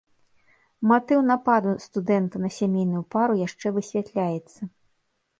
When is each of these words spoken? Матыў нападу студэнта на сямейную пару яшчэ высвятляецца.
Матыў 0.91 1.19
нападу 1.31 1.73
студэнта 1.85 2.41
на 2.45 2.49
сямейную 2.59 3.01
пару 3.17 3.33
яшчэ 3.41 3.67
высвятляецца. 3.77 4.61